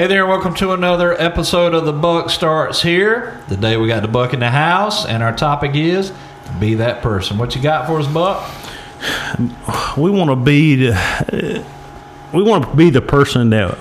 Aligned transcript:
Hey 0.00 0.06
there, 0.06 0.26
welcome 0.26 0.54
to 0.54 0.72
another 0.72 1.12
episode 1.20 1.74
of 1.74 1.84
The 1.84 1.92
Buck 1.92 2.30
Starts 2.30 2.80
Here. 2.80 3.38
Today 3.50 3.76
we 3.76 3.86
got 3.86 4.00
the 4.00 4.08
Buck 4.08 4.32
in 4.32 4.40
the 4.40 4.48
house, 4.48 5.04
and 5.04 5.22
our 5.22 5.36
topic 5.36 5.74
is 5.74 6.10
Be 6.58 6.76
That 6.76 7.02
Person. 7.02 7.36
What 7.36 7.54
you 7.54 7.60
got 7.60 7.86
for 7.86 8.00
us, 8.00 8.06
Buck? 8.06 8.50
we 9.98 10.10
want 10.10 10.30
to 10.30 10.36
be 10.36 10.76
the, 10.76 11.66
we 12.32 12.42
want 12.42 12.64
to 12.64 12.74
be 12.74 12.88
the 12.88 13.02
person 13.02 13.50
that 13.50 13.76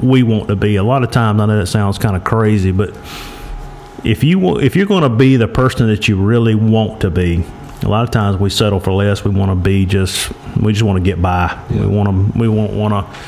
we 0.00 0.22
want 0.22 0.46
to 0.46 0.54
be. 0.54 0.76
A 0.76 0.84
lot 0.84 1.02
of 1.02 1.10
times, 1.10 1.40
I 1.40 1.46
know 1.46 1.58
that 1.58 1.66
sounds 1.66 1.98
kind 1.98 2.14
of 2.14 2.22
crazy, 2.22 2.70
but 2.70 2.90
if 4.04 4.22
you 4.22 4.60
if 4.60 4.76
you're 4.76 4.86
going 4.86 5.02
to 5.02 5.08
be 5.08 5.36
the 5.36 5.48
person 5.48 5.88
that 5.88 6.06
you 6.06 6.16
really 6.16 6.54
want 6.54 7.00
to 7.00 7.10
be, 7.10 7.44
a 7.82 7.88
lot 7.88 8.04
of 8.04 8.12
times 8.12 8.36
we 8.36 8.50
settle 8.50 8.78
for 8.78 8.92
less. 8.92 9.24
We 9.24 9.32
want 9.32 9.50
to 9.50 9.56
be 9.56 9.84
just 9.84 10.32
we 10.62 10.72
just 10.72 10.84
want 10.84 10.98
to 10.98 11.02
get 11.02 11.20
by. 11.20 11.60
Yeah. 11.70 11.80
We 11.80 11.86
want 11.88 12.34
to 12.34 12.38
we 12.38 12.48
won't 12.48 12.72
want 12.72 12.94
to. 12.94 13.20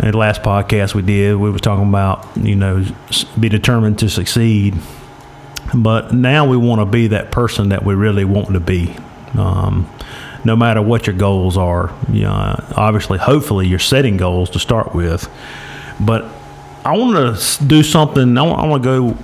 In 0.00 0.10
the 0.10 0.18
last 0.18 0.42
podcast 0.42 0.94
we 0.94 1.02
did, 1.02 1.36
we 1.36 1.50
was 1.50 1.60
talking 1.60 1.88
about 1.88 2.26
you 2.36 2.56
know 2.56 2.84
be 3.38 3.48
determined 3.48 3.98
to 4.00 4.08
succeed, 4.08 4.74
but 5.74 6.12
now 6.14 6.48
we 6.48 6.56
want 6.56 6.80
to 6.80 6.86
be 6.86 7.08
that 7.08 7.30
person 7.30 7.68
that 7.70 7.84
we 7.84 7.94
really 7.94 8.24
want 8.24 8.48
to 8.48 8.60
be. 8.60 8.94
Um, 9.34 9.90
no 10.44 10.56
matter 10.56 10.82
what 10.82 11.06
your 11.06 11.16
goals 11.16 11.56
are, 11.56 11.94
you 12.10 12.22
know, 12.22 12.64
obviously, 12.76 13.18
hopefully, 13.18 13.68
you're 13.68 13.78
setting 13.78 14.16
goals 14.16 14.50
to 14.50 14.58
start 14.58 14.94
with. 14.94 15.30
But 16.00 16.24
I 16.84 16.96
want 16.96 17.38
to 17.38 17.64
do 17.64 17.82
something. 17.82 18.36
I 18.36 18.42
want, 18.42 18.60
I 18.60 18.66
want 18.66 18.82
to 18.82 18.88
go 18.88 19.18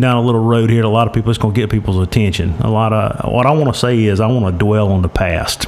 down 0.00 0.16
a 0.16 0.22
little 0.22 0.42
road 0.42 0.70
here. 0.70 0.82
A 0.82 0.88
lot 0.88 1.06
of 1.06 1.12
people, 1.12 1.30
it's 1.30 1.38
going 1.38 1.52
to 1.52 1.60
get 1.60 1.70
people's 1.70 1.98
attention. 1.98 2.54
A 2.60 2.70
lot 2.70 2.92
of 2.92 3.30
what 3.30 3.46
I 3.46 3.50
want 3.50 3.72
to 3.74 3.78
say 3.78 4.04
is 4.04 4.20
I 4.20 4.26
want 4.28 4.46
to 4.46 4.58
dwell 4.58 4.92
on 4.92 5.02
the 5.02 5.08
past. 5.08 5.66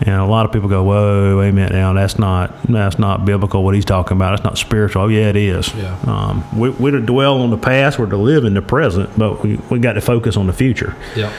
And 0.00 0.16
a 0.16 0.26
lot 0.26 0.44
of 0.44 0.52
people 0.52 0.68
go, 0.68 0.82
"Whoa, 0.82 1.38
wait 1.38 1.50
a 1.50 1.52
minute 1.52 1.72
now. 1.72 1.92
That's 1.92 2.18
not 2.18 2.62
that's 2.64 2.98
not 2.98 3.24
biblical. 3.24 3.62
What 3.62 3.74
he's 3.74 3.84
talking 3.84 4.16
about. 4.16 4.32
That's 4.32 4.44
not 4.44 4.58
spiritual." 4.58 5.02
Oh, 5.02 5.08
yeah, 5.08 5.28
it 5.28 5.36
is. 5.36 5.72
Yeah. 5.74 5.96
Um, 6.06 6.44
we, 6.58 6.70
we're 6.70 6.90
to 6.92 7.00
dwell 7.00 7.40
on 7.40 7.50
the 7.50 7.56
past. 7.56 7.98
We're 7.98 8.10
to 8.10 8.16
live 8.16 8.44
in 8.44 8.54
the 8.54 8.62
present, 8.62 9.16
but 9.16 9.42
we 9.42 9.56
we 9.70 9.78
got 9.78 9.92
to 9.92 10.00
focus 10.00 10.36
on 10.36 10.46
the 10.46 10.52
future. 10.52 10.96
Yep. 11.16 11.32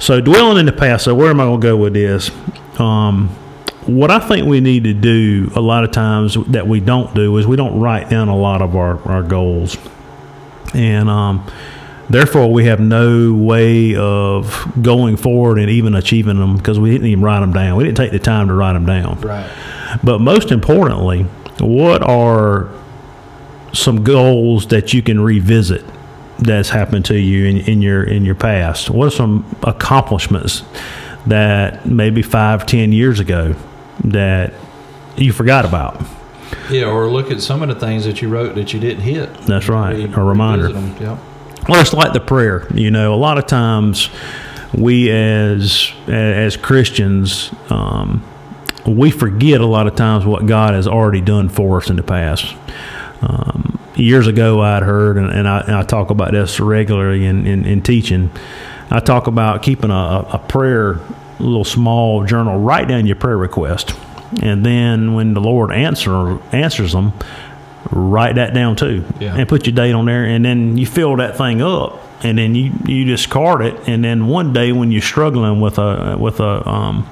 So 0.00 0.20
dwelling 0.20 0.58
in 0.58 0.66
the 0.66 0.72
past. 0.72 1.04
So 1.04 1.14
where 1.14 1.30
am 1.30 1.40
I 1.40 1.44
going 1.44 1.60
to 1.60 1.66
go 1.66 1.76
with 1.76 1.94
this? 1.94 2.30
Um, 2.78 3.28
what 3.86 4.10
I 4.10 4.18
think 4.18 4.46
we 4.46 4.60
need 4.60 4.84
to 4.84 4.94
do 4.94 5.50
a 5.54 5.60
lot 5.60 5.84
of 5.84 5.92
times 5.92 6.36
that 6.48 6.66
we 6.66 6.80
don't 6.80 7.14
do 7.14 7.36
is 7.36 7.46
we 7.46 7.56
don't 7.56 7.78
write 7.78 8.10
down 8.10 8.28
a 8.28 8.36
lot 8.36 8.62
of 8.62 8.76
our, 8.76 9.00
our 9.08 9.22
goals, 9.22 9.76
and 10.74 11.08
um, 11.08 11.46
therefore 12.08 12.52
we 12.52 12.64
have 12.66 12.80
no 12.80 13.32
way 13.34 13.94
of 13.96 14.72
going 14.82 15.16
forward 15.16 15.58
and 15.58 15.70
even 15.70 15.94
achieving 15.94 16.38
them 16.38 16.56
because 16.56 16.78
we 16.78 16.90
didn't 16.90 17.06
even 17.06 17.22
write 17.22 17.40
them 17.40 17.52
down. 17.52 17.76
We 17.76 17.84
didn't 17.84 17.96
take 17.96 18.12
the 18.12 18.18
time 18.18 18.48
to 18.48 18.54
write 18.54 18.74
them 18.74 18.86
down. 18.86 19.20
Right. 19.20 19.50
But 20.02 20.20
most 20.20 20.50
importantly, 20.50 21.22
what 21.60 22.02
are 22.02 22.68
some 23.72 24.04
goals 24.04 24.68
that 24.68 24.92
you 24.92 25.02
can 25.02 25.20
revisit 25.20 25.84
that's 26.38 26.68
happened 26.68 27.04
to 27.06 27.18
you 27.18 27.46
in, 27.46 27.56
in 27.58 27.82
your 27.82 28.02
in 28.04 28.24
your 28.24 28.34
past? 28.34 28.90
What 28.90 29.06
are 29.06 29.10
some 29.16 29.56
accomplishments 29.62 30.62
that 31.26 31.86
maybe 31.86 32.22
five, 32.22 32.66
ten 32.66 32.92
years 32.92 33.20
ago 33.20 33.54
that 34.04 34.52
you 35.16 35.32
forgot 35.32 35.64
about? 35.64 36.02
Yeah, 36.70 36.84
or 36.86 37.08
look 37.08 37.30
at 37.30 37.40
some 37.40 37.62
of 37.62 37.68
the 37.68 37.74
things 37.74 38.04
that 38.04 38.22
you 38.22 38.28
wrote 38.28 38.54
that 38.54 38.72
you 38.72 38.80
didn't 38.80 39.02
hit. 39.02 39.32
That's 39.42 39.68
right, 39.68 39.94
Re- 39.96 40.12
a 40.12 40.22
reminder. 40.22 40.70
Yep. 40.70 41.18
Well, 41.68 41.80
it's 41.80 41.94
like 41.94 42.12
the 42.12 42.20
prayer. 42.20 42.66
You 42.74 42.90
know, 42.90 43.14
a 43.14 43.16
lot 43.16 43.38
of 43.38 43.46
times 43.46 44.10
we 44.74 45.10
as 45.10 45.92
as 46.06 46.56
Christians, 46.58 47.50
um, 47.70 48.22
we 48.86 49.10
forget 49.10 49.62
a 49.62 49.66
lot 49.66 49.86
of 49.86 49.96
times 49.96 50.26
what 50.26 50.46
God 50.46 50.74
has 50.74 50.86
already 50.86 51.22
done 51.22 51.48
for 51.48 51.78
us 51.78 51.88
in 51.88 51.96
the 51.96 52.02
past. 52.02 52.54
Um, 53.22 53.78
years 53.94 54.26
ago, 54.26 54.60
I'd 54.60 54.82
heard, 54.82 55.16
and, 55.16 55.30
and, 55.30 55.48
I, 55.48 55.60
and 55.60 55.74
I 55.74 55.82
talk 55.82 56.10
about 56.10 56.32
this 56.32 56.60
regularly 56.60 57.24
in, 57.24 57.46
in, 57.46 57.64
in 57.64 57.82
teaching. 57.82 58.30
I 58.90 59.00
talk 59.00 59.26
about 59.26 59.62
keeping 59.62 59.90
a, 59.90 60.26
a 60.32 60.44
prayer, 60.46 61.00
little 61.38 61.64
small 61.64 62.26
journal. 62.26 62.60
Write 62.60 62.88
down 62.88 63.06
your 63.06 63.16
prayer 63.16 63.38
request, 63.38 63.94
and 64.42 64.66
then 64.66 65.14
when 65.14 65.32
the 65.32 65.40
Lord 65.40 65.72
answer 65.72 66.38
answers 66.54 66.92
them, 66.92 67.14
write 67.90 68.36
that 68.36 68.54
down 68.54 68.76
too, 68.76 69.04
Yeah. 69.20 69.34
and 69.36 69.48
put 69.48 69.66
your 69.66 69.74
date 69.74 69.92
on 69.92 70.06
there, 70.06 70.24
and 70.24 70.44
then 70.44 70.76
you 70.76 70.86
fill 70.86 71.16
that 71.16 71.36
thing 71.36 71.60
up, 71.62 72.00
and 72.24 72.38
then 72.38 72.54
you 72.54 72.72
you 72.86 73.04
discard 73.04 73.62
it, 73.62 73.76
and 73.86 74.02
then 74.04 74.26
one 74.26 74.52
day 74.52 74.72
when 74.72 74.90
you're 74.90 75.02
struggling 75.02 75.60
with 75.60 75.78
a 75.78 76.16
with 76.18 76.40
a 76.40 76.68
um, 76.68 77.06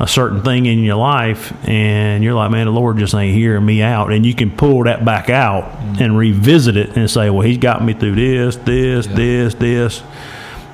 a 0.00 0.08
certain 0.08 0.42
thing 0.42 0.66
in 0.66 0.80
your 0.80 0.96
life, 0.96 1.52
and 1.68 2.24
you're 2.24 2.34
like, 2.34 2.50
man, 2.50 2.66
the 2.66 2.72
Lord 2.72 2.98
just 2.98 3.14
ain't 3.14 3.36
hearing 3.36 3.64
me 3.64 3.82
out, 3.82 4.10
and 4.12 4.26
you 4.26 4.34
can 4.34 4.50
pull 4.50 4.82
that 4.84 5.04
back 5.04 5.30
out 5.30 5.70
and 6.00 6.18
revisit 6.18 6.76
it 6.76 6.96
and 6.96 7.08
say, 7.08 7.30
well, 7.30 7.42
He's 7.46 7.58
got 7.58 7.84
me 7.84 7.92
through 7.92 8.16
this, 8.16 8.56
this, 8.56 9.06
Yeah. 9.06 9.14
this, 9.14 9.54
this, 9.54 10.02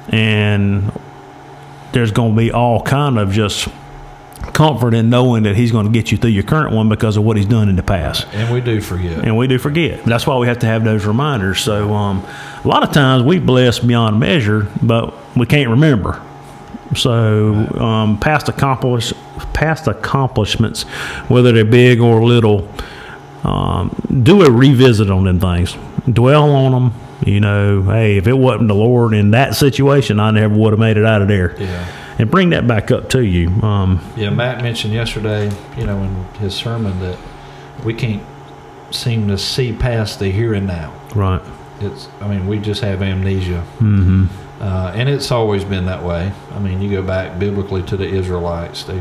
and 0.08 0.90
there's 1.92 2.10
going 2.10 2.32
to 2.34 2.36
be 2.38 2.50
all 2.52 2.82
kind 2.82 3.18
of 3.18 3.30
just 3.32 3.68
comfort 4.52 4.94
in 4.94 5.10
knowing 5.10 5.42
that 5.44 5.56
He's 5.56 5.72
going 5.72 5.86
to 5.86 5.92
get 5.92 6.10
you 6.10 6.18
through 6.18 6.30
your 6.30 6.42
current 6.42 6.74
one 6.74 6.88
because 6.88 7.16
of 7.16 7.24
what 7.24 7.36
He's 7.36 7.46
done 7.46 7.68
in 7.68 7.76
the 7.76 7.82
past 7.82 8.26
And 8.32 8.52
we 8.52 8.60
do 8.60 8.80
forget. 8.80 9.24
and 9.24 9.36
we 9.36 9.46
do 9.46 9.58
forget. 9.58 10.04
That's 10.04 10.26
why 10.26 10.36
we 10.38 10.46
have 10.46 10.58
to 10.60 10.66
have 10.66 10.84
those 10.84 11.04
reminders. 11.04 11.60
So 11.60 11.92
um, 11.94 12.24
a 12.64 12.68
lot 12.68 12.82
of 12.82 12.92
times 12.92 13.22
we 13.22 13.38
bless 13.38 13.78
beyond 13.78 14.18
measure, 14.20 14.68
but 14.82 15.14
we 15.36 15.46
can't 15.46 15.70
remember. 15.70 16.22
So 16.96 17.54
um, 17.78 18.18
past 18.18 18.48
accomplish 18.48 19.12
past 19.52 19.86
accomplishments, 19.86 20.82
whether 21.28 21.52
they're 21.52 21.64
big 21.64 22.00
or 22.00 22.24
little, 22.24 22.68
um, 23.44 23.94
do 24.22 24.42
a 24.44 24.50
revisit 24.50 25.10
on 25.10 25.24
them 25.24 25.40
things. 25.40 25.76
Dwell 26.12 26.50
on 26.50 26.72
them. 26.72 26.94
You 27.26 27.40
know, 27.40 27.82
hey, 27.82 28.16
if 28.16 28.26
it 28.26 28.32
wasn't 28.32 28.68
the 28.68 28.74
Lord 28.74 29.12
in 29.12 29.32
that 29.32 29.54
situation, 29.56 30.20
I 30.20 30.30
never 30.30 30.54
would 30.54 30.72
have 30.72 30.78
made 30.80 30.96
it 30.96 31.04
out 31.04 31.20
of 31.20 31.28
there. 31.28 31.60
Yeah. 31.60 31.97
And 32.18 32.30
bring 32.30 32.50
that 32.50 32.66
back 32.66 32.90
up 32.90 33.08
to 33.10 33.24
you. 33.24 33.48
Um, 33.62 34.00
Yeah, 34.16 34.30
Matt 34.30 34.62
mentioned 34.62 34.92
yesterday, 34.92 35.50
you 35.76 35.86
know, 35.86 36.02
in 36.02 36.24
his 36.40 36.54
sermon 36.54 36.98
that 37.00 37.18
we 37.84 37.94
can't 37.94 38.22
seem 38.90 39.28
to 39.28 39.38
see 39.38 39.72
past 39.72 40.18
the 40.18 40.30
here 40.30 40.54
and 40.54 40.66
now. 40.66 40.92
right. 41.14 41.42
It's, 41.80 42.08
I 42.20 42.26
mean, 42.26 42.48
we 42.48 42.58
just 42.58 42.80
have 42.80 43.02
amnesia. 43.02 43.64
Mm-hmm. 43.78 44.26
Uh, 44.60 44.92
and 44.96 45.08
it's 45.08 45.30
always 45.30 45.62
been 45.62 45.86
that 45.86 46.02
way. 46.02 46.32
I 46.52 46.58
mean, 46.58 46.82
you 46.82 46.90
go 46.90 47.02
back 47.02 47.38
biblically 47.38 47.84
to 47.84 47.96
the 47.96 48.04
Israelites. 48.08 48.82
They, 48.82 49.00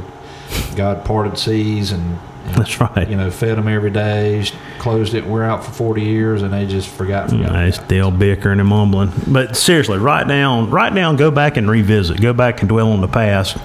God 0.76 1.06
parted 1.06 1.38
seas 1.38 1.92
and, 1.92 2.20
and, 2.46 2.56
That's 2.56 2.80
right. 2.80 3.10
you 3.10 3.16
know, 3.16 3.30
fed 3.30 3.58
them 3.58 3.68
every 3.68 3.90
day, 3.90 4.46
closed 4.80 5.14
it, 5.14 5.26
we're 5.26 5.44
out 5.44 5.66
for 5.66 5.72
40 5.72 6.02
years, 6.02 6.42
and 6.42 6.54
they 6.54 6.66
just 6.66 6.88
forgot. 6.88 7.30
forgot 7.30 7.54
They 7.54 7.72
still 7.72 8.12
bickering 8.12 8.60
and 8.60 8.70
mumbling. 8.70 9.12
But 9.28 9.58
seriously, 9.58 9.98
write 9.98 10.28
down, 10.28 10.70
write 10.70 10.94
down, 10.94 11.16
go 11.16 11.32
back 11.32 11.58
and 11.58 11.70
revisit, 11.70 12.22
go 12.22 12.34
back 12.34 12.62
and 12.62 12.70
dwell 12.70 12.92
on 12.92 13.02
the 13.02 13.08
past, 13.08 13.58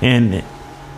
and 0.00 0.44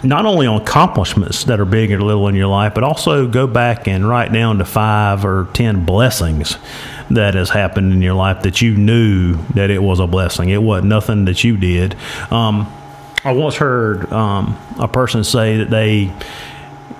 not 0.02 0.24
only 0.24 0.46
on 0.46 0.60
accomplishments 0.62 1.44
that 1.44 1.60
are 1.60 1.64
big 1.64 1.92
or 1.92 2.00
little 2.00 2.26
in 2.28 2.34
your 2.34 2.46
life, 2.46 2.74
but 2.74 2.82
also 2.84 3.26
go 3.26 3.46
back 3.46 3.86
and 3.86 4.08
write 4.08 4.32
down 4.32 4.58
the 4.58 4.64
five 4.64 5.24
or 5.24 5.48
ten 5.52 5.84
blessings 5.84 6.56
that 7.10 7.34
has 7.34 7.50
happened 7.50 7.92
in 7.92 8.00
your 8.00 8.14
life 8.14 8.42
that 8.42 8.62
you 8.62 8.76
knew 8.76 9.36
that 9.54 9.70
it 9.70 9.82
was 9.82 9.98
a 10.00 10.06
blessing. 10.06 10.48
It 10.48 10.62
wasn't 10.62 10.88
nothing 10.88 11.24
that 11.26 11.42
you 11.44 11.56
did. 11.56 11.96
Um, 12.30 12.72
I 13.24 13.32
once 13.32 13.56
heard 13.56 14.10
um, 14.12 14.58
a 14.78 14.88
person 14.88 15.24
say 15.24 15.58
that 15.58 15.70
they 15.70 16.12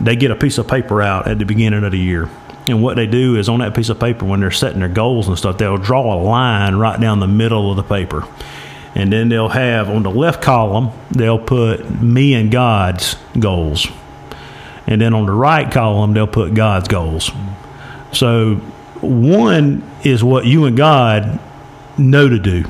they 0.00 0.16
get 0.16 0.30
a 0.30 0.36
piece 0.36 0.58
of 0.58 0.66
paper 0.66 1.02
out 1.02 1.28
at 1.28 1.38
the 1.38 1.44
beginning 1.44 1.84
of 1.84 1.92
the 1.92 1.98
year. 1.98 2.28
And 2.66 2.82
what 2.82 2.96
they 2.96 3.06
do 3.06 3.36
is 3.36 3.48
on 3.48 3.60
that 3.60 3.74
piece 3.74 3.88
of 3.88 3.98
paper, 3.98 4.24
when 4.24 4.40
they're 4.40 4.50
setting 4.50 4.80
their 4.80 4.88
goals 4.88 5.28
and 5.28 5.36
stuff, 5.36 5.58
they'll 5.58 5.76
draw 5.76 6.14
a 6.14 6.18
line 6.22 6.76
right 6.76 7.00
down 7.00 7.20
the 7.20 7.26
middle 7.26 7.70
of 7.70 7.76
the 7.76 7.82
paper. 7.82 8.26
And 8.94 9.12
then 9.12 9.28
they'll 9.28 9.48
have 9.48 9.88
on 9.88 10.02
the 10.02 10.10
left 10.10 10.42
column, 10.42 10.90
they'll 11.10 11.38
put 11.38 12.00
me 12.00 12.34
and 12.34 12.50
God's 12.50 13.16
goals. 13.38 13.86
And 14.86 15.00
then 15.00 15.14
on 15.14 15.26
the 15.26 15.32
right 15.32 15.70
column, 15.70 16.12
they'll 16.12 16.26
put 16.26 16.54
God's 16.54 16.88
goals. 16.88 17.30
So 18.12 18.56
one 19.00 19.88
is 20.02 20.24
what 20.24 20.44
you 20.44 20.64
and 20.64 20.76
God 20.76 21.40
know 21.96 22.28
to 22.28 22.38
do, 22.38 22.64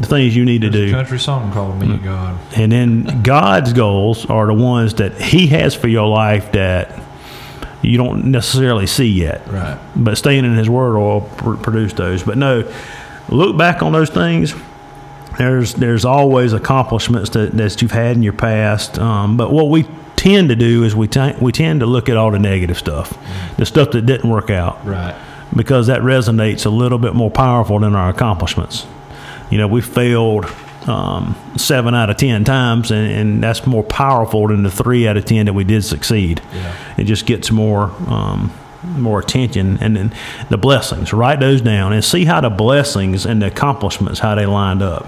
the 0.00 0.06
things 0.06 0.36
you 0.36 0.44
need 0.44 0.62
to 0.62 0.70
There's 0.70 0.84
a 0.84 0.86
do. 0.86 0.92
country 0.92 1.18
song 1.18 1.52
called 1.52 1.78
Me 1.78 1.90
and 1.94 2.02
God. 2.04 2.38
And 2.56 2.70
then 2.72 3.22
God's 3.22 3.72
goals 3.72 4.26
are 4.26 4.46
the 4.46 4.54
ones 4.54 4.94
that 4.94 5.20
He 5.20 5.48
has 5.48 5.74
for 5.74 5.88
your 5.88 6.06
life 6.08 6.52
that 6.52 7.02
you 7.82 7.96
don't 7.96 8.26
necessarily 8.26 8.86
see 8.86 9.08
yet. 9.08 9.46
Right. 9.48 9.78
But 9.96 10.16
staying 10.18 10.44
in 10.44 10.54
His 10.56 10.68
Word 10.70 10.98
will 10.98 11.22
pr- 11.22 11.54
produce 11.54 11.92
those. 11.94 12.22
But 12.22 12.38
no, 12.38 12.70
look 13.28 13.56
back 13.56 13.82
on 13.82 13.92
those 13.92 14.10
things. 14.10 14.54
There's 15.36 15.74
there's 15.74 16.04
always 16.04 16.52
accomplishments 16.52 17.30
that, 17.30 17.52
that 17.56 17.80
you've 17.82 17.92
had 17.92 18.16
in 18.16 18.22
your 18.22 18.32
past. 18.32 18.98
Um, 18.98 19.36
but 19.36 19.52
what 19.52 19.68
we 19.68 19.86
tend 20.16 20.48
to 20.48 20.56
do 20.56 20.82
is 20.84 20.96
we 20.96 21.06
t- 21.06 21.34
we 21.40 21.52
tend 21.52 21.80
to 21.80 21.86
look 21.86 22.08
at 22.08 22.16
all 22.16 22.30
the 22.32 22.38
negative 22.40 22.76
stuff, 22.78 23.16
the 23.56 23.64
stuff 23.66 23.92
that 23.92 24.02
didn't 24.06 24.28
work 24.28 24.50
out 24.50 24.84
Right. 24.84 25.14
because 25.54 25.86
that 25.86 26.00
resonates 26.00 26.66
a 26.66 26.70
little 26.70 26.98
bit 26.98 27.14
more 27.14 27.30
powerful 27.30 27.78
than 27.78 27.94
our 27.94 28.08
accomplishments. 28.10 28.84
You 29.50 29.58
know, 29.58 29.68
we 29.68 29.80
failed 29.80 30.46
um, 30.86 31.36
seven 31.56 31.94
out 31.94 32.10
of 32.10 32.16
ten 32.16 32.44
times, 32.44 32.90
and, 32.90 33.10
and 33.10 33.42
that's 33.42 33.66
more 33.66 33.82
powerful 33.82 34.48
than 34.48 34.62
the 34.62 34.70
three 34.70 35.06
out 35.08 35.16
of 35.16 35.24
ten 35.24 35.46
that 35.46 35.52
we 35.52 35.64
did 35.64 35.84
succeed. 35.84 36.40
Yeah. 36.52 36.94
It 36.98 37.04
just 37.04 37.26
gets 37.26 37.50
more 37.50 37.92
um, 38.08 38.52
more 38.82 39.18
attention 39.18 39.78
and 39.80 39.96
then 39.96 40.14
the 40.50 40.58
blessings. 40.58 41.12
Write 41.12 41.40
those 41.40 41.60
down 41.60 41.92
and 41.92 42.04
see 42.04 42.24
how 42.24 42.40
the 42.40 42.50
blessings 42.50 43.26
and 43.26 43.42
the 43.42 43.46
accomplishments 43.46 44.20
how 44.20 44.34
they 44.34 44.46
lined 44.46 44.82
up. 44.82 45.06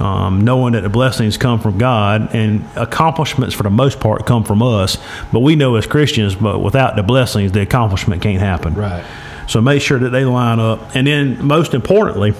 Um, 0.00 0.42
knowing 0.42 0.74
that 0.74 0.82
the 0.82 0.88
blessings 0.88 1.36
come 1.36 1.58
from 1.58 1.76
God 1.76 2.32
and 2.32 2.64
accomplishments 2.76 3.52
for 3.52 3.64
the 3.64 3.70
most 3.70 3.98
part 3.98 4.26
come 4.26 4.44
from 4.44 4.62
us, 4.62 4.96
but 5.32 5.40
we 5.40 5.56
know 5.56 5.74
as 5.74 5.88
Christians, 5.88 6.36
but 6.36 6.60
without 6.60 6.94
the 6.94 7.02
blessings, 7.02 7.50
the 7.50 7.62
accomplishment 7.62 8.22
can't 8.22 8.40
happen. 8.40 8.74
Right. 8.74 9.04
So 9.48 9.60
make 9.60 9.82
sure 9.82 9.98
that 9.98 10.10
they 10.10 10.24
line 10.24 10.60
up. 10.60 10.94
And 10.94 11.08
then, 11.08 11.44
most 11.44 11.74
importantly, 11.74 12.32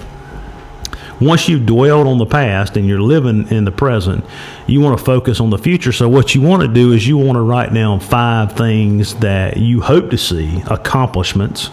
once 1.19 1.49
you've 1.49 1.65
dwelled 1.65 2.07
on 2.07 2.17
the 2.17 2.25
past 2.25 2.77
and 2.77 2.87
you're 2.87 3.01
living 3.01 3.47
in 3.49 3.65
the 3.65 3.71
present, 3.71 4.23
you 4.67 4.81
want 4.81 4.97
to 4.97 5.03
focus 5.03 5.39
on 5.39 5.49
the 5.49 5.57
future. 5.57 5.91
So, 5.91 6.07
what 6.07 6.33
you 6.33 6.41
want 6.41 6.61
to 6.61 6.67
do 6.67 6.91
is 6.93 7.07
you 7.07 7.17
want 7.17 7.35
to 7.35 7.41
write 7.41 7.73
down 7.73 7.99
five 7.99 8.53
things 8.53 9.15
that 9.15 9.57
you 9.57 9.81
hope 9.81 10.09
to 10.11 10.17
see, 10.17 10.61
accomplishments 10.67 11.69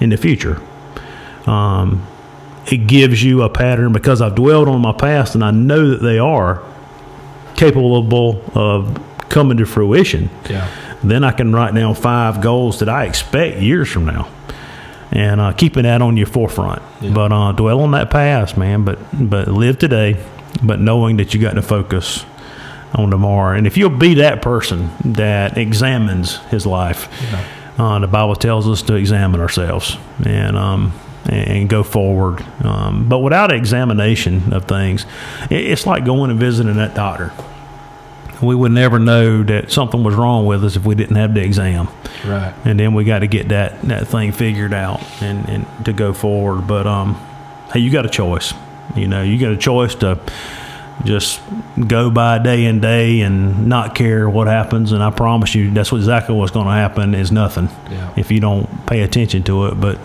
in 0.00 0.10
the 0.10 0.16
future. 0.16 0.62
Um, 1.46 2.06
it 2.66 2.86
gives 2.86 3.22
you 3.22 3.42
a 3.42 3.48
pattern 3.48 3.92
because 3.92 4.20
I've 4.20 4.34
dwelled 4.34 4.68
on 4.68 4.80
my 4.80 4.92
past 4.92 5.34
and 5.34 5.44
I 5.44 5.50
know 5.50 5.90
that 5.90 6.02
they 6.02 6.18
are 6.18 6.62
capable 7.56 7.96
of 8.54 9.00
coming 9.28 9.58
to 9.58 9.66
fruition. 9.66 10.30
Yeah. 10.48 10.68
Then 11.02 11.24
I 11.24 11.32
can 11.32 11.52
write 11.52 11.74
down 11.74 11.94
five 11.94 12.42
goals 12.42 12.80
that 12.80 12.88
I 12.88 13.04
expect 13.06 13.58
years 13.58 13.88
from 13.88 14.04
now, 14.04 14.28
and 15.12 15.40
uh, 15.40 15.52
keeping 15.52 15.82
that 15.84 16.02
on 16.02 16.16
your 16.16 16.26
forefront. 16.26 16.82
Yeah. 17.00 17.12
But 17.12 17.32
uh, 17.32 17.52
dwell 17.52 17.80
on 17.80 17.90
that 17.92 18.10
past, 18.10 18.56
man. 18.56 18.84
But 18.84 18.98
but 19.12 19.48
live 19.48 19.78
today, 19.78 20.16
but 20.62 20.80
knowing 20.80 21.16
that 21.18 21.34
you 21.34 21.40
got 21.40 21.54
to 21.54 21.62
focus 21.62 22.24
on 22.94 23.10
tomorrow. 23.10 23.56
And 23.56 23.66
if 23.66 23.76
you'll 23.76 23.90
be 23.90 24.14
that 24.14 24.42
person 24.42 24.90
that 25.04 25.56
examines 25.56 26.36
his 26.50 26.66
life, 26.66 27.08
Yeah. 27.32 27.44
uh, 27.78 27.98
the 28.00 28.08
Bible 28.08 28.34
tells 28.34 28.68
us 28.68 28.82
to 28.82 28.94
examine 28.94 29.40
ourselves 29.40 29.96
and 30.26 30.56
um, 30.56 30.92
and 31.28 31.68
go 31.68 31.82
forward. 31.82 32.44
Um, 32.64 33.08
but 33.08 33.18
without 33.18 33.52
examination 33.52 34.52
of 34.52 34.64
things, 34.64 35.06
it's 35.50 35.86
like 35.86 36.04
going 36.04 36.30
and 36.30 36.40
visiting 36.40 36.76
that 36.76 36.94
doctor. 36.94 37.32
We 38.42 38.54
would 38.54 38.72
never 38.72 38.98
know 38.98 39.42
that 39.44 39.70
something 39.70 40.02
was 40.02 40.14
wrong 40.14 40.46
with 40.46 40.64
us 40.64 40.76
if 40.76 40.84
we 40.86 40.94
didn't 40.94 41.16
have 41.16 41.34
the 41.34 41.42
exam, 41.42 41.88
Right. 42.26 42.54
and 42.64 42.80
then 42.80 42.94
we 42.94 43.04
got 43.04 43.18
to 43.20 43.26
get 43.26 43.48
that 43.50 43.82
that 43.82 44.08
thing 44.08 44.32
figured 44.32 44.72
out 44.72 45.02
and, 45.22 45.48
and 45.48 45.66
to 45.84 45.92
go 45.92 46.12
forward. 46.12 46.66
But 46.66 46.86
um, 46.86 47.14
hey, 47.72 47.80
you 47.80 47.90
got 47.90 48.06
a 48.06 48.08
choice. 48.10 48.54
You 48.96 49.06
know, 49.08 49.22
you 49.22 49.38
got 49.38 49.52
a 49.52 49.56
choice 49.56 49.94
to 49.96 50.18
just 51.04 51.40
go 51.86 52.10
by 52.10 52.38
day 52.38 52.66
and 52.66 52.82
day 52.82 53.20
and 53.20 53.66
not 53.68 53.94
care 53.94 54.28
what 54.28 54.46
happens. 54.46 54.92
And 54.92 55.02
I 55.02 55.10
promise 55.10 55.54
you, 55.54 55.70
that's 55.70 55.90
what 55.92 55.98
exactly 55.98 56.34
what's 56.34 56.50
going 56.52 56.66
to 56.66 56.72
happen 56.72 57.14
is 57.14 57.30
nothing 57.32 57.68
Yeah. 57.90 58.12
if 58.16 58.30
you 58.30 58.40
don't 58.40 58.86
pay 58.86 59.00
attention 59.02 59.42
to 59.44 59.66
it. 59.66 59.80
But 59.80 59.98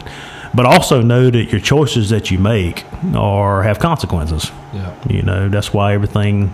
but 0.56 0.66
also 0.66 1.02
know 1.02 1.30
that 1.30 1.52
your 1.52 1.60
choices 1.62 2.10
that 2.10 2.32
you 2.32 2.40
make 2.40 2.86
are 3.16 3.62
have 3.64 3.80
consequences. 3.80 4.52
Yeah. 4.74 4.96
You 5.10 5.22
know, 5.22 5.50
that's 5.50 5.74
why 5.74 5.94
everything, 5.94 6.54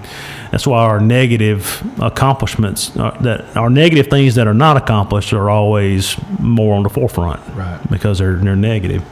that's 0.51 0.65
why 0.67 0.79
our 0.83 0.99
negative 0.99 1.81
accomplishments, 2.01 2.95
uh, 2.97 3.11
that 3.21 3.55
our 3.55 3.69
negative 3.69 4.07
things 4.07 4.35
that 4.35 4.47
are 4.47 4.53
not 4.53 4.77
accomplished 4.77 5.33
are 5.33 5.49
always 5.49 6.15
more 6.39 6.75
on 6.75 6.83
the 6.83 6.89
forefront 6.89 7.39
Right. 7.55 7.79
because 7.89 8.19
they're, 8.19 8.35
they're 8.35 8.55
negative. 8.55 9.03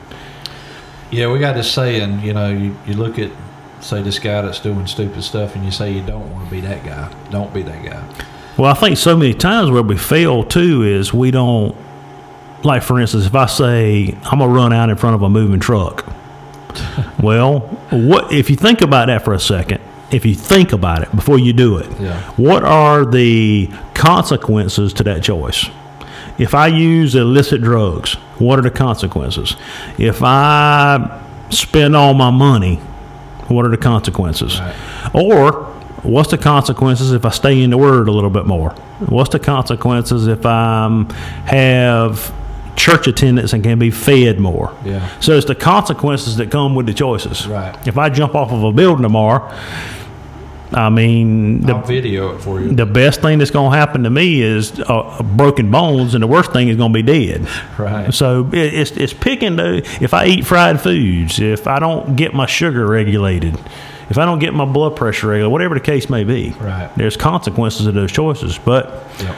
Yeah, 1.12 1.32
we 1.32 1.40
got 1.40 1.56
this 1.56 1.72
saying, 1.72 2.20
you 2.22 2.34
know, 2.34 2.50
you, 2.50 2.78
you 2.86 2.94
look 2.94 3.18
at, 3.18 3.32
say, 3.82 4.02
this 4.04 4.20
guy 4.20 4.42
that's 4.44 4.60
doing 4.60 4.86
stupid 4.86 5.24
stuff, 5.24 5.56
and 5.56 5.66
you 5.66 5.72
say 5.72 5.92
you 5.92 6.04
don't 6.06 6.32
want 6.32 6.46
to 6.46 6.52
be 6.52 6.62
that 6.62 6.84
guy. 6.86 7.12
Don't 7.32 7.52
be 7.54 7.64
that 7.64 7.84
guy. 7.84 8.26
Well, 8.58 8.70
I 8.70 8.76
think 8.76 8.98
so 8.98 9.18
many 9.18 9.34
times 9.34 9.72
where 9.72 9.82
we 9.82 9.98
fail 9.98 10.44
too 10.44 10.84
is 10.84 11.12
we 11.14 11.32
don't, 11.32 11.76
like 12.64 12.84
for 12.84 13.00
instance, 13.00 13.26
if 13.26 13.36
I 13.36 13.46
say 13.46 14.18
I'm 14.24 14.40
gonna 14.40 14.48
run 14.48 14.74
out 14.74 14.90
in 14.90 14.96
front 14.98 15.16
of 15.16 15.22
a 15.22 15.30
moving 15.30 15.60
truck, 15.60 16.06
well, 17.22 17.60
what 17.92 18.32
if 18.32 18.50
you 18.50 18.56
think 18.56 18.82
about 18.82 19.08
that 19.08 19.24
for 19.24 19.34
a 19.34 19.40
second? 19.40 19.82
If 20.12 20.26
you 20.26 20.34
think 20.34 20.74
about 20.74 21.04
it 21.04 21.16
before 21.16 21.38
you 21.38 21.54
do 21.54 21.78
it, 21.78 21.88
Yeah. 22.00 22.20
what 22.32 22.64
are 22.64 23.06
the 23.06 23.70
consequences 23.94 24.92
to 24.94 25.04
that 25.04 25.22
choice? 25.24 25.70
If 26.40 26.56
I 26.56 26.68
use 26.68 27.16
illicit 27.16 27.62
drugs, 27.62 28.14
what 28.40 28.58
are 28.58 28.62
the 28.64 28.72
consequences? 28.72 29.56
If 29.98 30.22
I 30.24 31.22
spend 31.52 31.96
all 31.96 32.14
my 32.14 32.32
money, 32.32 32.76
what 33.50 33.66
are 33.66 33.70
the 33.70 33.78
consequences? 33.78 34.60
Right. 34.60 34.76
Or 35.14 35.52
what's 36.02 36.32
the 36.32 36.38
consequences 36.38 37.12
if 37.12 37.26
I 37.26 37.30
stay 37.30 37.62
in 37.62 37.70
the 37.72 37.78
Word 37.78 38.08
a 38.08 38.12
little 38.12 38.30
bit 38.30 38.46
more? 38.48 38.72
What's 39.06 39.30
the 39.32 39.40
consequences 39.40 40.28
if 40.28 40.46
I 40.46 41.06
have 41.46 42.34
church 42.76 43.08
attendance 43.08 43.54
and 43.54 43.64
can 43.64 43.80
be 43.80 43.92
fed 43.92 44.40
more? 44.40 44.76
Yeah. 44.86 45.08
So 45.20 45.34
it's 45.38 45.46
the 45.48 45.56
consequences 45.56 46.38
that 46.38 46.52
come 46.52 46.76
with 46.76 46.86
the 46.86 46.94
choices. 46.94 47.48
Right. 47.48 47.76
If 47.88 47.98
I 47.98 48.10
jump 48.10 48.36
off 48.36 48.52
of 48.52 48.64
a 48.64 48.72
building 48.72 49.04
tomorrow, 49.04 49.52
I 50.72 50.90
mean, 50.90 51.62
the, 51.62 51.74
I'll 51.74 51.82
video 51.82 52.36
it 52.36 52.42
for 52.42 52.62
you. 52.62 52.72
the 52.72 52.86
best 52.86 53.22
thing 53.22 53.40
that's 53.40 53.50
going 53.50 53.72
to 53.72 53.78
happen 53.78 54.04
to 54.04 54.10
me 54.12 54.40
is 54.42 54.80
uh, 54.80 55.24
broken 55.24 55.72
bones, 55.72 56.14
and 56.14 56.22
the 56.22 56.28
worst 56.28 56.52
thing 56.54 56.68
is 56.68 56.78
going 56.78 56.94
to 56.94 57.02
be 57.02 57.02
dead. 57.02 57.48
Right. 57.80 58.14
So 58.14 58.48
it, 58.54 58.74
it's 58.76 58.92
it's 58.92 59.14
picking 59.14 59.56
the 59.56 59.78
if 60.00 60.14
I 60.14 60.28
eat 60.28 60.46
fried 60.46 60.80
foods, 60.80 61.40
if 61.40 61.66
I 61.66 61.80
don't 61.80 62.16
get 62.16 62.36
my 62.36 62.46
sugar 62.46 62.86
regulated, 62.86 63.58
if 64.12 64.20
I 64.20 64.26
don't 64.26 64.38
get 64.38 64.54
my 64.54 64.66
blood 64.66 64.96
pressure 64.96 65.30
regulated, 65.30 65.52
whatever 65.52 65.74
the 65.74 65.82
case 65.82 66.08
may 66.08 66.24
be, 66.24 66.52
Right. 66.60 66.92
there's 66.96 67.18
consequences 67.18 67.88
of 67.88 67.96
those 67.96 68.12
choices. 68.12 68.60
But 68.60 69.08
Yep. 69.24 69.36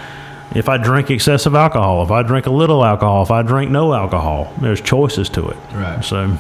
If 0.55 0.67
I 0.69 0.77
drink 0.77 1.09
excessive 1.09 1.55
alcohol, 1.55 2.03
if 2.03 2.11
I 2.11 2.23
drink 2.23 2.45
a 2.45 2.51
little 2.51 2.83
alcohol, 2.83 3.23
if 3.23 3.31
I 3.31 3.41
drink 3.41 3.71
no 3.71 3.93
alcohol, 3.93 4.53
there's 4.59 4.81
choices 4.81 5.29
to 5.29 5.47
it. 5.49 5.57
Right. 5.73 6.03
So 6.03 6.37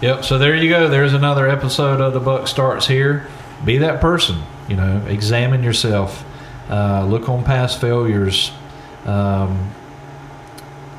Yep. 0.00 0.24
So 0.24 0.38
there 0.38 0.54
you 0.54 0.68
go. 0.68 0.88
There's 0.88 1.12
another 1.12 1.48
episode 1.48 2.00
of 2.00 2.12
the 2.12 2.20
Buck 2.20 2.46
Starts 2.46 2.86
Here. 2.86 3.26
Be 3.64 3.78
that 3.78 4.00
person. 4.00 4.42
You 4.68 4.76
know, 4.76 5.04
examine 5.08 5.64
yourself. 5.64 6.24
Uh, 6.70 7.04
look 7.04 7.28
on 7.28 7.42
past 7.42 7.80
failures. 7.80 8.52
Um, 9.06 9.72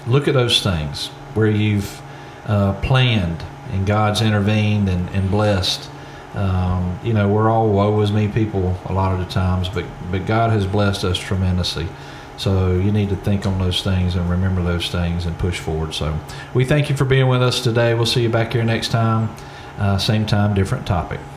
look 0.06 0.28
at 0.28 0.34
those 0.34 0.62
things 0.62 1.08
where 1.34 1.48
you've 1.48 2.02
uh, 2.46 2.74
planned 2.82 3.42
and 3.72 3.88
God's 3.88 4.22
intervened 4.22 4.90
and, 4.90 5.08
and 5.12 5.32
blessed. 5.32 5.90
Um, 6.36 7.00
you 7.04 7.14
know, 7.14 7.28
we're 7.28 7.50
all 7.50 7.70
woe 7.70 8.00
is 8.02 8.12
me 8.12 8.28
people 8.28 8.78
a 8.86 8.94
lot 8.94 9.14
of 9.14 9.20
the 9.20 9.32
times, 9.32 9.68
but 9.70 9.86
but 10.12 10.26
God 10.26 10.52
has 10.52 10.66
blessed 10.66 11.04
us 11.04 11.18
tremendously. 11.18 11.88
So 12.38 12.72
you 12.72 12.92
need 12.92 13.10
to 13.10 13.18
think 13.18 13.46
on 13.46 13.60
those 13.60 13.84
things 13.84 14.16
and 14.16 14.30
remember 14.30 14.64
those 14.64 14.90
things 14.90 15.26
and 15.26 15.38
push 15.38 15.60
forward. 15.60 15.94
So 15.94 16.18
we 16.54 16.64
thank 16.64 16.90
you 16.90 16.96
for 16.96 17.04
being 17.04 17.28
with 17.28 17.42
us 17.42 17.62
today. 17.62 17.94
We'll 17.94 18.06
see 18.06 18.22
you 18.24 18.30
back 18.30 18.54
here 18.54 18.64
next 18.64 18.90
time. 18.90 19.36
Uh, 19.78 19.98
same 19.98 20.26
time, 20.26 20.54
different 20.54 20.88
topic. 20.88 21.20